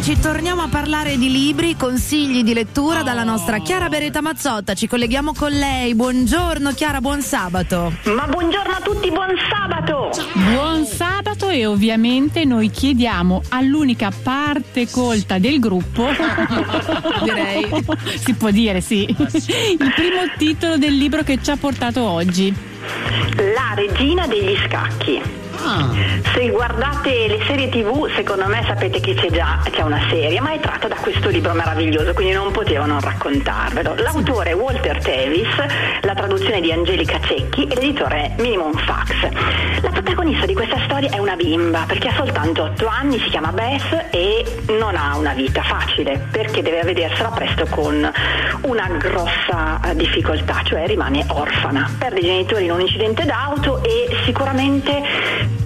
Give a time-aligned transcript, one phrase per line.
[0.00, 4.72] amici, torniamo a parlare di libri, consigli di lettura dalla nostra Chiara Beretta Mazzotta.
[4.72, 5.94] Ci colleghiamo con lei.
[5.94, 7.92] Buongiorno Chiara, buon sabato.
[8.04, 10.10] Ma buongiorno a tutti, buon sabato!
[10.52, 16.06] Buon sabato e ovviamente noi chiediamo all'unica parte colta del gruppo,
[17.22, 17.68] direi,
[18.16, 22.54] si può dire sì, il primo titolo del libro che ci ha portato oggi.
[23.36, 25.48] La regina degli scacchi.
[26.32, 30.52] Se guardate le serie tv, secondo me sapete che c'è già c'è una serie, ma
[30.52, 33.94] è tratta da questo libro meraviglioso, quindi non potevo non raccontarvelo.
[33.96, 35.48] L'autore è Walter Tevis,
[36.00, 39.82] la traduzione di Angelica Cecchi e l'editore è Minimum Fax.
[39.82, 43.52] La protagonista di questa storia è una bimba, perché ha soltanto 8 anni, si chiama
[43.52, 44.44] Beth e
[44.78, 48.10] non ha una vita facile, perché deve vedersela presto con
[48.62, 51.90] una grossa eh, difficoltà, cioè rimane orfana.
[51.98, 55.02] Perde i genitori in un incidente d'auto e sicuramente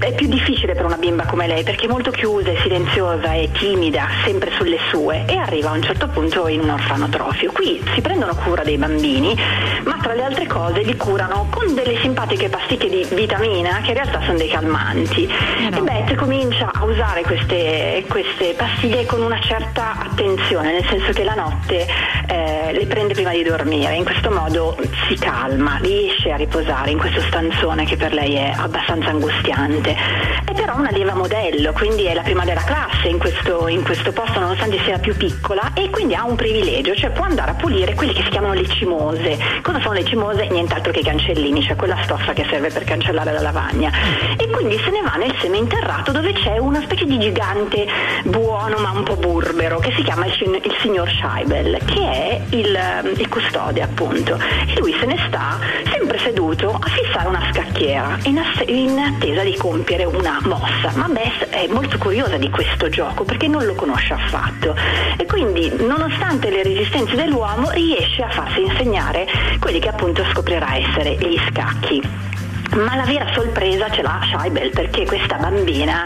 [0.00, 3.50] è più difficile per una bimba come lei perché è molto chiusa, è silenziosa, è
[3.52, 7.52] timida, sempre sulle sue e arriva a un certo punto in un orfanotrofio.
[7.52, 9.36] Qui si prendono cura dei bambini,
[9.84, 13.94] ma tra le altre cose li curano con delle simpatiche pasticche di vitamina che in
[13.94, 15.28] realtà sono dei calmanti.
[15.70, 21.24] E Beth comincia a usare queste, queste pastiglie con una certa attenzione, nel senso che
[21.24, 21.86] la notte
[22.26, 24.76] eh, le prende prima di dormire, in questo modo
[25.08, 29.89] si calma, riesce a riposare in questo stanzone che per lei è abbastanza angustiante.
[29.94, 34.12] È però una lieva modello, quindi è la prima della classe in questo, in questo
[34.12, 37.94] posto nonostante sia più piccola e quindi ha un privilegio, cioè può andare a pulire
[37.94, 39.38] quelle che si chiamano le cimose.
[39.62, 40.46] Cosa sono le cimose?
[40.48, 43.90] Nient'altro che i cancellini, cioè quella stoffa che serve per cancellare la lavagna.
[44.36, 47.86] E quindi se ne va nel seminterrato dove c'è una specie di gigante
[48.24, 52.78] buono ma un po' burbero che si chiama il, il signor Scheibel, che è il,
[53.16, 54.38] il custode appunto.
[54.66, 55.58] E lui se ne sta
[55.90, 57.46] sempre seduto a fissare una
[57.80, 60.92] scacchiera in, ass- in attesa di compiere una mossa.
[60.94, 64.76] Ma Bess è molto curiosa di questo gioco perché non lo conosce affatto
[65.16, 69.26] e quindi nonostante le resistenze dell'uomo riesce a farsi insegnare
[69.58, 72.29] quelli che appunto scoprirà essere gli scacchi.
[72.72, 76.04] Ma la vera sorpresa ce l'ha Scheibel perché questa bambina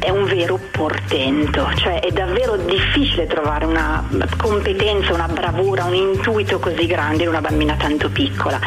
[0.00, 4.04] è un vero portento, cioè è davvero difficile trovare una
[4.36, 8.58] competenza, una bravura, un intuito così grande in una bambina tanto piccola.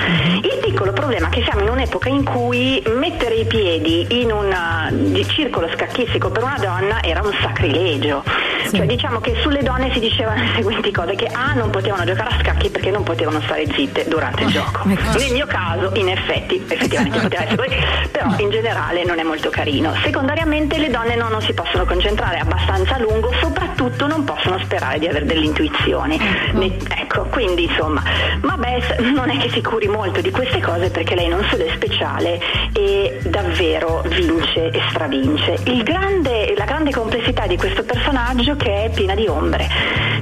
[0.42, 5.24] Il piccolo problema è che siamo in un'epoca in cui mettere i piedi in un
[5.28, 8.24] circolo scacchistico per una donna era un sacrilegio.
[8.68, 8.78] Sì.
[8.78, 12.36] Cioè diciamo che sulle donne si dicevano le seguenti cose, che A non potevano giocare
[12.36, 14.82] a scacchi perché non potevano stare zitte durante il gioco.
[14.86, 19.50] Nel mio caso, in effetti, effettivamente poteva essere così, però in generale non è molto
[19.50, 19.94] carino.
[20.04, 25.00] Secondariamente le donne no, non si possono concentrare abbastanza a lungo, soprattutto non possono sperare
[25.00, 26.18] di avere delle intuizioni.
[26.54, 28.04] Ne, ecco, quindi insomma,
[28.42, 31.66] ma Beth non è che si curi molto di queste cose perché lei non solo
[31.66, 32.40] è speciale
[32.74, 35.60] e davvero vince e stravince.
[35.84, 39.68] Grande, la grande complessità di questo personaggio che è piena di ombre,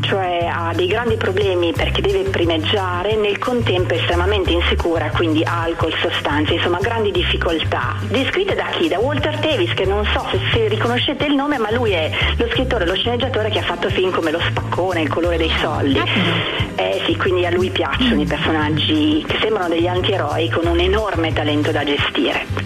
[0.01, 5.93] cioè ha dei grandi problemi perché deve primeggiare, nel contempo è estremamente insicura, quindi alcol,
[6.01, 7.95] sostanze, insomma grandi difficoltà.
[8.09, 8.89] Descritte da chi?
[8.89, 12.47] Da Walter Davis, che non so se, se riconoscete il nome, ma lui è lo
[12.49, 16.01] scrittore, lo sceneggiatore che ha fatto film come Lo spaccone, Il colore dei soldi.
[16.75, 21.31] Eh sì, quindi a lui piacciono i personaggi che sembrano degli antieroi con un enorme
[21.31, 22.62] talento da gestire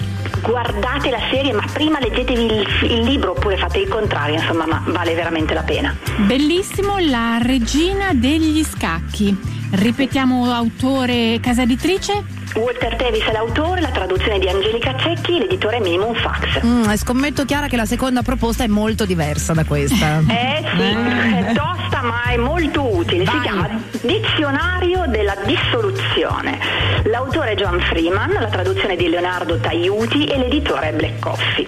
[0.48, 4.82] guardate la serie, ma prima leggetevi il, il, libro oppure fate il contrario, insomma, ma
[4.88, 5.96] vale veramente la pena.
[6.26, 9.57] Bellissimo La regina degli scacchi.
[9.70, 12.24] Ripetiamo autore, casa editrice?
[12.56, 16.66] Walter Tevis è l'autore, la traduzione di Angelica Cecchi, l'editore Minimum Fax.
[16.66, 20.20] Mm, scommetto Chiara che la seconda proposta è molto diversa da questa.
[20.28, 21.48] eh sì, eh.
[21.50, 23.26] è tosta ma è molto utile.
[23.26, 23.36] Vai.
[23.36, 23.70] Si chiama
[24.02, 26.58] Dizionario della dissoluzione.
[27.04, 31.68] L'autore è John Freeman, la traduzione di Leonardo Taiuti e l'editore è Black Coffee.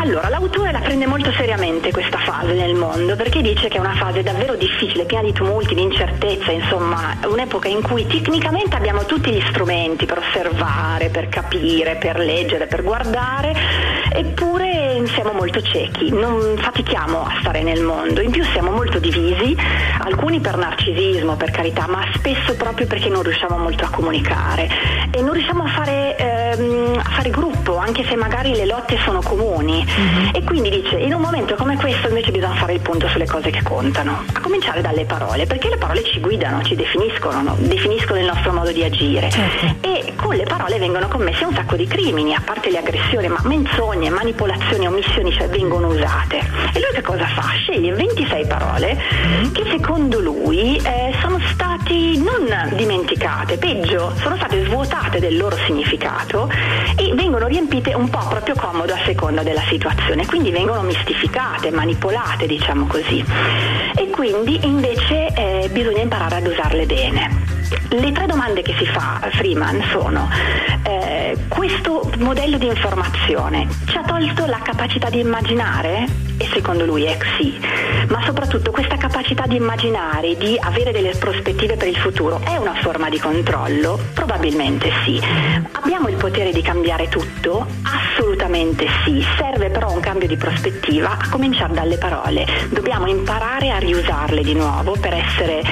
[0.00, 3.94] Allora, l'autore la prende molto seriamente questa fase nel mondo perché dice che è una
[3.96, 9.30] fase davvero difficile, piena di tumulti, di incertezza, insomma, un'epoca in cui tecnicamente abbiamo tutti
[9.30, 13.54] gli strumenti per osservare, per capire, per leggere, per guardare,
[14.14, 19.54] eppure siamo molto ciechi, non fatichiamo a stare nel mondo, in più siamo molto divisi,
[19.98, 24.68] alcuni per narcisismo, per carità, ma spesso proprio perché non riusciamo molto a comunicare.
[25.10, 26.16] E non riusciamo a fare,
[26.52, 29.84] ehm, a fare gruppo, anche se magari le lotte sono comuni.
[29.84, 30.28] Mm-hmm.
[30.34, 33.50] E quindi dice, in un momento come questo invece bisogna fare il punto sulle cose
[33.50, 37.56] che contano, a cominciare dalle parole, perché le parole ci guidano, ci definiscono, no?
[37.58, 39.30] definiscono il nostro modo di agire.
[39.30, 39.76] Certo.
[39.80, 43.40] E con le parole vengono commessi un sacco di crimini, a parte le aggressioni, ma
[43.44, 46.38] menzogne, manipolazioni, omissioni, cioè vengono usate.
[46.38, 47.48] E lui che cosa fa?
[47.56, 49.52] Sceglie 26 parole mm-hmm.
[49.52, 56.39] che secondo lui eh, sono state non dimenticate, peggio, sono state svuotate del loro significato
[56.96, 61.70] e vengono riempite riempite un po' proprio comodo a seconda della situazione, quindi vengono mistificate,
[61.70, 63.24] manipolate, diciamo così.
[63.94, 67.49] E quindi invece eh, bisogna imparare ad usarle bene.
[67.90, 70.28] Le tre domande che si fa Freeman sono
[70.84, 76.06] eh, questo modello di informazione ci ha tolto la capacità di immaginare?
[76.36, 77.60] E secondo lui è sì,
[78.08, 82.74] ma soprattutto questa capacità di immaginare, di avere delle prospettive per il futuro è una
[82.74, 83.98] forma di controllo?
[84.14, 85.20] Probabilmente sì.
[85.72, 87.66] Abbiamo il potere di cambiare tutto?
[88.50, 89.24] Assolutamente sì.
[89.38, 92.44] Serve però un cambio di prospettiva a cominciare dalle parole.
[92.70, 95.62] Dobbiamo imparare a riusarle di nuovo per essere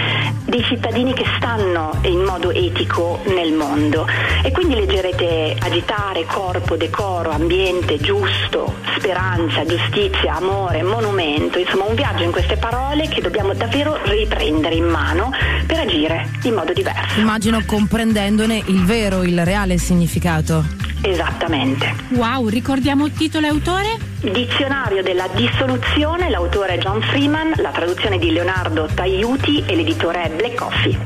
[0.44, 4.06] dei cittadini che stanno in modo etico nel mondo.
[4.42, 12.22] E quindi leggerete agitare, corpo, decoro, ambiente, giusto, speranza, giustizia, amore, monumento, insomma un viaggio
[12.22, 15.32] in queste parole che dobbiamo davvero riprendere in mano
[15.66, 17.18] per agire in modo diverso.
[17.18, 20.77] Immagino comprendendone il vero, il reale significato.
[21.02, 21.94] Esattamente.
[22.10, 23.98] Wow, ricordiamo il titolo e autore?
[24.20, 30.30] Dizionario della dissoluzione, l'autore è John Freeman, la traduzione di Leonardo Taiuti e l'editore è
[30.30, 30.98] Black Coffee.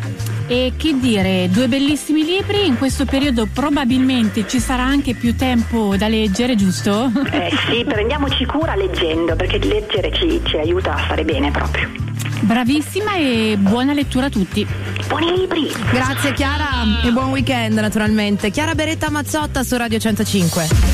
[0.46, 5.96] E che dire, due bellissimi libri, in questo periodo probabilmente ci sarà anche più tempo
[5.96, 7.10] da leggere, giusto?
[7.30, 12.11] Eh sì, prendiamoci cura leggendo, perché leggere ci, ci aiuta a stare bene proprio.
[12.42, 14.66] Bravissima e buona lettura a tutti.
[15.06, 15.72] Buoni libri!
[15.92, 18.50] Grazie Chiara e buon weekend naturalmente.
[18.50, 20.91] Chiara Beretta Mazzotta su Radio 105.